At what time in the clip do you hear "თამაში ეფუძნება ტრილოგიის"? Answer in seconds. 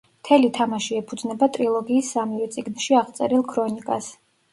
0.57-2.09